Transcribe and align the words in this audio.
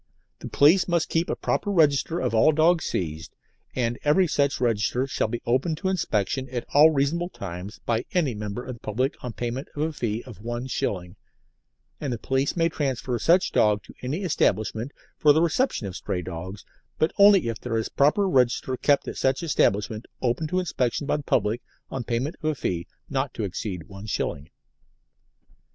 The 0.39 0.47
police 0.49 0.87
must 0.87 1.09
keep 1.09 1.29
a 1.29 1.35
proper 1.35 1.69
register 1.69 2.19
of 2.19 2.33
all 2.33 2.51
dogs 2.53 2.85
seized, 2.85 3.35
and 3.75 3.99
every 4.03 4.25
such 4.25 4.59
register 4.59 5.05
shall 5.05 5.27
be 5.27 5.43
open 5.45 5.75
to 5.75 5.89
inspection 5.89 6.49
at 6.49 6.65
all 6.73 6.89
reasonable 6.89 7.29
times 7.29 7.79
by 7.85 8.05
any 8.11 8.33
member 8.33 8.65
of 8.65 8.73
the 8.73 8.79
public 8.79 9.13
on 9.23 9.33
payment 9.33 9.67
of 9.75 9.83
a 9.83 9.93
fee 9.93 10.23
of 10.25 10.41
one 10.41 10.65
shilling, 10.65 11.17
and 11.99 12.11
the 12.11 12.17
police 12.17 12.57
may 12.57 12.67
transfer 12.67 13.19
such 13.19 13.51
dog 13.51 13.83
to 13.83 13.93
any 14.01 14.23
establishment 14.23 14.91
for 15.19 15.33
the 15.33 15.41
reception 15.43 15.85
of 15.85 15.95
stray 15.95 16.23
dogs, 16.23 16.65
but 16.97 17.13
only 17.19 17.47
if 17.47 17.59
there 17.61 17.77
is 17.77 17.87
a 17.87 17.91
proper 17.91 18.27
register 18.27 18.75
kept 18.77 19.07
at 19.07 19.17
such 19.17 19.43
establishment 19.43 20.07
open 20.19 20.47
to 20.47 20.57
inspection 20.59 21.05
by 21.05 21.15
the 21.17 21.21
public 21.21 21.61
on 21.91 22.03
payment 22.03 22.35
of 22.41 22.45
a 22.49 22.55
fee 22.55 22.87
not 23.07 23.39
exceeding 23.39 23.87
one 23.87 24.07
shilling. 24.07 24.49